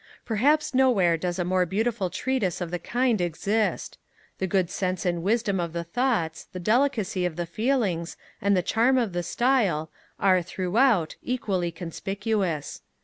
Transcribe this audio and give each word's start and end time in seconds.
Perhaps 0.25 0.73
nowhere 0.73 1.15
does 1.15 1.37
a 1.37 1.45
more 1.45 1.63
beautiful 1.63 2.09
treatise 2.09 2.59
of 2.59 2.71
the 2.71 2.79
kind 2.79 3.21
exist. 3.21 3.99
The 4.39 4.47
good 4.47 4.71
sense 4.71 5.05
and 5.05 5.21
wisdom 5.21 5.59
of 5.59 5.73
the 5.73 5.83
thoughts, 5.83 6.45
the 6.51 6.59
delicacy 6.59 7.23
of 7.23 7.35
the 7.35 7.45
feelings, 7.45 8.17
and 8.41 8.57
the 8.57 8.63
charm 8.63 8.97
of 8.97 9.13
the 9.13 9.21
style, 9.21 9.91
are, 10.19 10.41
throughout, 10.41 11.17
equally 11.21 11.71
conspicuous. 11.71 12.81